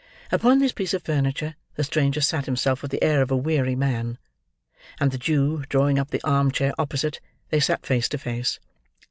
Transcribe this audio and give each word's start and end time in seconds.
Upon 0.31 0.57
this 0.57 0.71
piece 0.71 0.95
of 0.95 1.03
furniture, 1.03 1.53
the 1.75 1.83
stranger 1.83 2.21
sat 2.21 2.47
himself 2.47 2.81
with 2.81 2.89
the 2.89 3.03
air 3.03 3.21
of 3.21 3.29
a 3.29 3.35
weary 3.37 3.75
man; 3.75 4.17
and 4.99 5.11
the 5.11 5.19
Jew, 5.19 5.63
drawing 5.69 5.99
up 5.99 6.09
the 6.09 6.23
arm 6.27 6.49
chair 6.49 6.73
opposite, 6.79 7.21
they 7.51 7.59
sat 7.59 7.85
face 7.85 8.09
to 8.09 8.17
face. 8.17 8.59